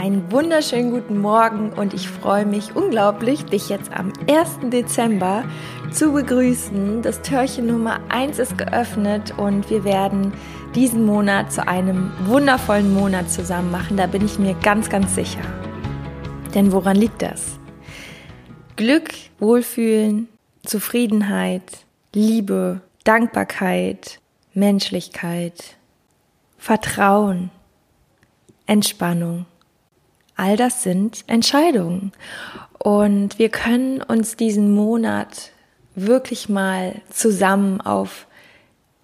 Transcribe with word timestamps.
Einen 0.00 0.32
wunderschönen 0.32 0.92
guten 0.92 1.18
Morgen 1.18 1.74
und 1.74 1.92
ich 1.92 2.08
freue 2.08 2.46
mich 2.46 2.74
unglaublich, 2.74 3.44
dich 3.44 3.68
jetzt 3.68 3.92
am 3.92 4.14
1. 4.30 4.70
Dezember 4.70 5.44
zu 5.92 6.12
begrüßen. 6.12 7.02
Das 7.02 7.20
Türchen 7.20 7.66
Nummer 7.66 8.00
1 8.08 8.38
ist 8.38 8.56
geöffnet 8.56 9.34
und 9.36 9.68
wir 9.68 9.84
werden 9.84 10.32
diesen 10.74 11.04
Monat 11.04 11.52
zu 11.52 11.68
einem 11.68 12.10
wundervollen 12.24 12.94
Monat 12.94 13.30
zusammen 13.30 13.70
machen. 13.70 13.98
Da 13.98 14.06
bin 14.06 14.24
ich 14.24 14.38
mir 14.38 14.54
ganz, 14.62 14.88
ganz 14.88 15.14
sicher. 15.14 15.42
Denn 16.54 16.72
woran 16.72 16.96
liegt 16.96 17.20
das? 17.20 17.58
Glück, 18.76 19.10
Wohlfühlen, 19.38 20.28
Zufriedenheit, 20.64 21.84
Liebe, 22.14 22.80
Dankbarkeit, 23.04 24.18
Menschlichkeit, 24.54 25.76
Vertrauen, 26.56 27.50
Entspannung. 28.64 29.44
All 30.40 30.56
das 30.56 30.82
sind 30.82 31.22
Entscheidungen. 31.26 32.12
Und 32.78 33.38
wir 33.38 33.50
können 33.50 34.00
uns 34.00 34.36
diesen 34.36 34.74
Monat 34.74 35.50
wirklich 35.94 36.48
mal 36.48 37.02
zusammen 37.10 37.82
auf 37.82 38.26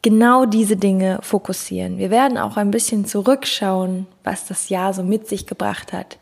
genau 0.00 0.46
diese 0.46 0.78
Dinge 0.78 1.18
fokussieren. 1.20 1.98
Wir 1.98 2.10
werden 2.10 2.38
auch 2.38 2.56
ein 2.56 2.70
bisschen 2.70 3.04
zurückschauen, 3.04 4.06
was 4.24 4.46
das 4.46 4.70
Jahr 4.70 4.94
so 4.94 5.02
mit 5.02 5.28
sich 5.28 5.46
gebracht 5.46 5.92
hat. 5.92 6.18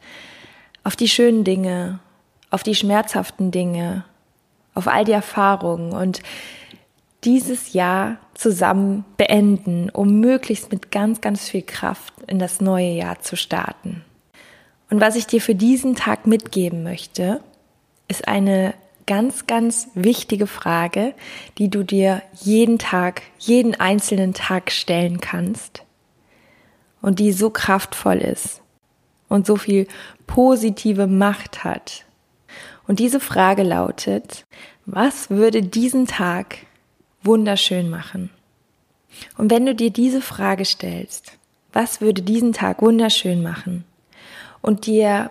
Auf 0.82 0.96
die 0.96 1.06
schönen 1.06 1.44
Dinge, 1.44 2.00
auf 2.50 2.64
die 2.64 2.74
schmerzhaften 2.74 3.52
Dinge, 3.52 4.04
auf 4.74 4.88
all 4.88 5.04
die 5.04 5.12
Erfahrungen 5.12 5.92
und 5.92 6.20
dieses 7.22 7.74
Jahr 7.74 8.16
zusammen 8.34 9.04
beenden, 9.16 9.88
um 9.88 10.18
möglichst 10.18 10.72
mit 10.72 10.90
ganz, 10.90 11.20
ganz 11.20 11.48
viel 11.48 11.62
Kraft 11.62 12.12
in 12.26 12.40
das 12.40 12.60
neue 12.60 12.90
Jahr 12.90 13.20
zu 13.20 13.36
starten. 13.36 14.02
Und 14.90 15.00
was 15.00 15.16
ich 15.16 15.26
dir 15.26 15.40
für 15.40 15.54
diesen 15.54 15.96
Tag 15.96 16.26
mitgeben 16.26 16.82
möchte, 16.82 17.40
ist 18.08 18.28
eine 18.28 18.74
ganz, 19.06 19.46
ganz 19.46 19.88
wichtige 19.94 20.46
Frage, 20.46 21.14
die 21.58 21.68
du 21.68 21.82
dir 21.82 22.22
jeden 22.34 22.78
Tag, 22.78 23.22
jeden 23.38 23.74
einzelnen 23.74 24.34
Tag 24.34 24.70
stellen 24.70 25.20
kannst 25.20 25.84
und 27.02 27.18
die 27.18 27.32
so 27.32 27.50
kraftvoll 27.50 28.18
ist 28.18 28.62
und 29.28 29.46
so 29.46 29.56
viel 29.56 29.86
positive 30.26 31.06
Macht 31.06 31.64
hat. 31.64 32.04
Und 32.86 32.98
diese 32.98 33.20
Frage 33.20 33.62
lautet, 33.62 34.44
was 34.86 35.30
würde 35.30 35.62
diesen 35.62 36.06
Tag 36.06 36.58
wunderschön 37.22 37.90
machen? 37.90 38.30
Und 39.36 39.50
wenn 39.50 39.66
du 39.66 39.74
dir 39.74 39.90
diese 39.90 40.20
Frage 40.20 40.64
stellst, 40.64 41.32
was 41.72 42.00
würde 42.00 42.22
diesen 42.22 42.52
Tag 42.52 42.82
wunderschön 42.82 43.42
machen? 43.42 43.84
Und 44.66 44.86
dir 44.86 45.30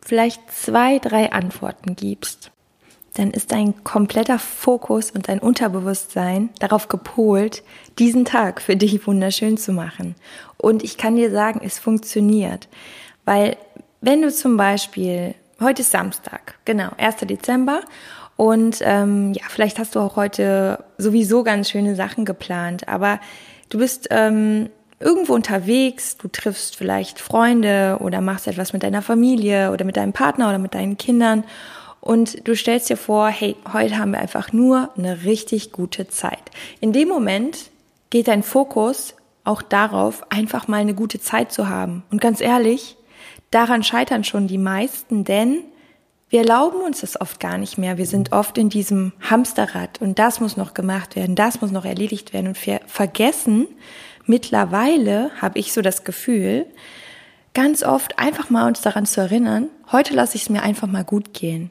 vielleicht 0.00 0.52
zwei, 0.52 1.00
drei 1.00 1.32
Antworten 1.32 1.96
gibst, 1.96 2.52
dann 3.14 3.32
ist 3.32 3.50
dein 3.50 3.82
kompletter 3.82 4.38
Fokus 4.38 5.10
und 5.10 5.26
dein 5.26 5.40
Unterbewusstsein 5.40 6.50
darauf 6.60 6.86
gepolt, 6.86 7.64
diesen 7.98 8.24
Tag 8.24 8.62
für 8.62 8.76
dich 8.76 9.04
wunderschön 9.04 9.56
zu 9.56 9.72
machen. 9.72 10.14
Und 10.58 10.84
ich 10.84 10.96
kann 10.96 11.16
dir 11.16 11.32
sagen, 11.32 11.60
es 11.64 11.80
funktioniert. 11.80 12.68
Weil 13.24 13.56
wenn 14.00 14.22
du 14.22 14.32
zum 14.32 14.56
Beispiel, 14.56 15.34
heute 15.60 15.82
ist 15.82 15.90
Samstag, 15.90 16.54
genau, 16.64 16.90
1. 16.98 17.16
Dezember, 17.16 17.80
und 18.36 18.78
ähm, 18.82 19.32
ja, 19.34 19.42
vielleicht 19.48 19.80
hast 19.80 19.96
du 19.96 20.00
auch 20.00 20.14
heute 20.14 20.84
sowieso 20.98 21.42
ganz 21.42 21.68
schöne 21.68 21.96
Sachen 21.96 22.24
geplant, 22.24 22.86
aber 22.86 23.18
du 23.70 23.78
bist 23.78 24.06
ähm, 24.10 24.70
irgendwo 25.02 25.34
unterwegs, 25.34 26.16
du 26.16 26.28
triffst 26.28 26.76
vielleicht 26.76 27.20
Freunde 27.20 27.98
oder 28.00 28.20
machst 28.20 28.46
etwas 28.46 28.72
mit 28.72 28.82
deiner 28.82 29.02
Familie 29.02 29.72
oder 29.72 29.84
mit 29.84 29.96
deinem 29.96 30.12
Partner 30.12 30.48
oder 30.48 30.58
mit 30.58 30.74
deinen 30.74 30.96
Kindern 30.96 31.44
und 32.02 32.48
du 32.48 32.56
stellst 32.56 32.90
dir 32.90 32.96
vor, 32.96 33.28
hey, 33.28 33.54
heute 33.72 33.96
haben 33.96 34.10
wir 34.10 34.18
einfach 34.18 34.52
nur 34.52 34.90
eine 34.98 35.22
richtig 35.22 35.70
gute 35.70 36.08
Zeit. 36.08 36.50
In 36.80 36.92
dem 36.92 37.08
Moment 37.08 37.70
geht 38.10 38.26
dein 38.26 38.42
Fokus 38.42 39.14
auch 39.44 39.62
darauf, 39.62 40.24
einfach 40.30 40.66
mal 40.66 40.78
eine 40.80 40.94
gute 40.94 41.20
Zeit 41.20 41.52
zu 41.52 41.68
haben. 41.68 42.02
Und 42.10 42.20
ganz 42.20 42.40
ehrlich, 42.40 42.96
daran 43.52 43.84
scheitern 43.84 44.24
schon 44.24 44.48
die 44.48 44.58
meisten, 44.58 45.22
denn 45.22 45.62
wir 46.28 46.40
erlauben 46.40 46.80
uns 46.80 47.02
das 47.02 47.20
oft 47.20 47.38
gar 47.38 47.56
nicht 47.56 47.78
mehr. 47.78 47.98
Wir 47.98 48.06
sind 48.06 48.32
oft 48.32 48.58
in 48.58 48.68
diesem 48.68 49.12
Hamsterrad 49.20 50.00
und 50.00 50.18
das 50.18 50.40
muss 50.40 50.56
noch 50.56 50.74
gemacht 50.74 51.14
werden, 51.14 51.36
das 51.36 51.60
muss 51.60 51.70
noch 51.70 51.84
erledigt 51.84 52.32
werden 52.32 52.48
und 52.48 52.66
wir 52.66 52.80
vergessen, 52.86 53.68
mittlerweile 54.26 55.30
habe 55.40 55.58
ich 55.58 55.72
so 55.72 55.82
das 55.82 56.04
Gefühl, 56.04 56.66
ganz 57.54 57.82
oft 57.82 58.18
einfach 58.18 58.50
mal 58.50 58.66
uns 58.66 58.80
daran 58.80 59.06
zu 59.06 59.20
erinnern, 59.20 59.68
heute 59.90 60.14
lasse 60.14 60.36
ich 60.36 60.42
es 60.42 60.50
mir 60.50 60.62
einfach 60.62 60.88
mal 60.88 61.04
gut 61.04 61.34
gehen. 61.34 61.70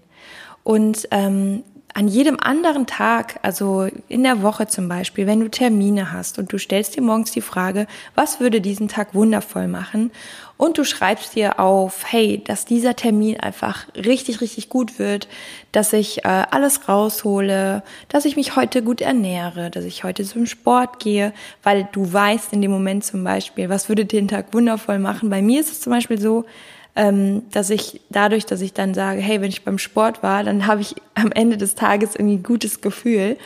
Und 0.64 1.08
ähm, 1.12 1.64
an 1.94 2.08
jedem 2.08 2.40
anderen 2.40 2.88
Tag, 2.88 3.40
also 3.42 3.88
in 4.08 4.24
der 4.24 4.42
Woche 4.42 4.68
zum 4.68 4.88
Beispiel, 4.88 5.28
wenn 5.28 5.42
du 5.42 5.50
Termine 5.50 6.12
hast 6.12 6.40
und 6.40 6.52
du 6.54 6.58
stellst 6.58 6.96
dir 6.96 7.02
morgens 7.02 7.32
die 7.32 7.42
Frage, 7.42 7.88
was 8.16 8.40
würde 8.40 8.62
diesen 8.62 8.88
Tag 8.88 9.14
wundervoll 9.14 9.68
machen? 9.68 10.12
Und 10.58 10.78
du 10.78 10.84
schreibst 10.84 11.36
dir 11.36 11.60
auf, 11.60 12.04
hey, 12.12 12.42
dass 12.46 12.66
dieser 12.66 12.96
Termin 12.96 13.40
einfach 13.40 13.88
richtig, 13.96 14.42
richtig 14.42 14.70
gut 14.70 15.00
wird, 15.00 15.28
dass 15.72 15.92
ich 15.92 16.24
äh, 16.24 16.28
alles 16.28 16.88
raushole, 16.88 17.84
dass 18.10 18.26
ich 18.26 18.36
mich 18.36 18.56
heute 18.56 18.84
gut 18.84 19.02
ernähre, 19.02 19.72
dass 19.72 19.86
ich 19.86 20.04
heute 20.04 20.24
zum 20.24 20.46
Sport 20.46 21.00
gehe, 21.00 21.34
weil 21.64 21.90
du 21.92 22.14
weißt 22.14 22.54
in 22.54 22.62
dem 22.62 22.72
Moment 22.72 23.04
zum 23.04 23.24
Beispiel, 23.24 23.70
was 23.70 23.90
würde 23.90 24.06
den 24.06 24.28
Tag 24.28 24.54
wundervoll 24.54 25.00
machen. 25.00 25.32
Bei 25.32 25.42
mir 25.42 25.60
ist 25.60 25.72
es 25.72 25.82
zum 25.82 25.92
Beispiel 25.92 26.20
so, 26.22 26.46
ähm, 26.96 27.44
dass 27.52 27.70
ich 27.70 28.02
dadurch, 28.10 28.46
dass 28.46 28.62
ich 28.62 28.74
dann 28.74 28.94
sage, 28.94 29.22
hey, 29.22 29.42
wenn 29.42 29.50
ich 29.50 29.64
beim 29.64 29.78
Sport 29.78 30.24
war, 30.24 30.44
dann 30.44 30.68
habe 30.68 30.82
ich 30.82 30.96
am 31.16 31.32
Ende 31.32 31.58
des 31.58 31.76
Tages 31.76 32.16
irgendwie 32.16 32.36
ein 32.36 32.44
gutes 32.44 32.82
Gefühl. 32.82 33.38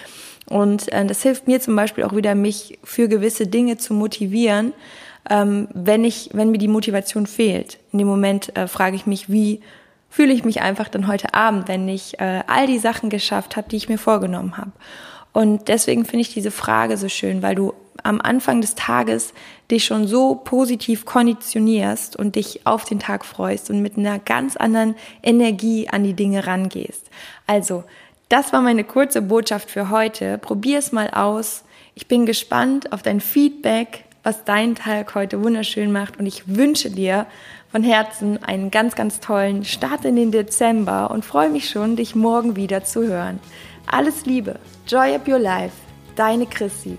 Und 0.50 0.92
äh, 0.92 1.06
das 1.06 1.22
hilft 1.22 1.48
mir 1.48 1.60
zum 1.60 1.76
Beispiel 1.76 2.04
auch 2.04 2.16
wieder, 2.16 2.36
mich 2.36 2.80
für 2.84 3.08
gewisse 3.08 3.48
Dinge 3.48 3.78
zu 3.78 3.94
motivieren, 3.94 4.74
ähm, 5.30 5.68
wenn 5.74 6.04
ich, 6.04 6.30
wenn 6.34 6.52
mir 6.52 6.58
die 6.58 6.68
Motivation 6.68 7.28
fehlt. 7.28 7.80
In 7.92 8.00
dem 8.00 8.08
Moment 8.08 8.56
äh, 8.56 8.68
frage 8.68 8.96
ich 8.96 9.06
mich, 9.06 9.30
wie 9.30 9.62
fühle 10.10 10.34
ich 10.34 10.46
mich 10.46 10.62
einfach 10.62 10.88
dann 10.88 11.08
heute 11.08 11.34
Abend, 11.34 11.68
wenn 11.68 11.88
ich 11.90 12.20
äh, 12.20 12.42
all 12.48 12.68
die 12.68 12.80
Sachen 12.80 13.10
geschafft 13.10 13.58
habe, 13.58 13.68
die 13.70 13.76
ich 13.76 13.90
mir 13.90 13.98
vorgenommen 13.98 14.58
habe. 14.58 14.72
Und 15.34 15.68
deswegen 15.68 16.06
finde 16.06 16.22
ich 16.22 16.34
diese 16.34 16.52
Frage 16.52 16.96
so 16.96 17.10
schön, 17.10 17.42
weil 17.42 17.56
du 17.56 17.74
am 18.06 18.22
Anfang 18.22 18.62
des 18.62 18.76
Tages 18.76 19.34
dich 19.72 19.86
schon 19.86 20.08
so 20.08 20.36
positiv 20.36 21.06
konditionierst 21.06 22.16
und 22.16 22.36
dich 22.36 22.66
auf 22.66 22.86
den 22.86 23.00
Tag 23.00 23.26
freust 23.26 23.70
und 23.70 23.82
mit 23.82 23.98
einer 23.98 24.20
ganz 24.20 24.56
anderen 24.56 24.96
Energie 25.24 25.90
an 25.90 26.04
die 26.04 26.14
Dinge 26.14 26.46
rangehst. 26.46 27.10
Also, 27.48 27.84
das 28.30 28.54
war 28.54 28.62
meine 28.62 28.84
kurze 28.84 29.22
Botschaft 29.22 29.70
für 29.70 29.90
heute. 29.90 30.38
Probier 30.38 30.80
es 30.80 30.92
mal 30.92 31.10
aus. 31.12 31.64
Ich 31.94 32.08
bin 32.08 32.26
gespannt 32.26 32.92
auf 32.92 33.02
dein 33.02 33.22
Feedback, 33.22 34.06
was 34.24 34.44
deinen 34.44 34.76
Tag 34.76 35.14
heute 35.14 35.44
wunderschön 35.44 35.92
macht 35.92 36.18
und 36.20 36.26
ich 36.26 36.48
wünsche 36.48 36.90
dir 36.90 37.28
von 37.72 37.84
Herzen 37.84 38.44
einen 38.44 38.72
ganz, 38.72 38.96
ganz 38.96 39.20
tollen 39.20 39.64
Start 39.66 40.06
in 40.06 40.16
den 40.16 40.32
Dezember 40.32 41.12
und 41.12 41.24
freue 41.24 41.50
mich 41.50 41.70
schon, 41.70 41.96
dich 41.96 42.16
morgen 42.16 42.56
wieder 42.56 42.84
zu 42.84 43.08
hören. 43.08 43.40
Alles 43.86 44.26
Liebe, 44.26 44.60
Joy 44.88 45.14
Up 45.14 45.28
Your 45.28 45.40
Life, 45.40 45.76
deine 46.16 46.48
Chrissy. 46.48 46.98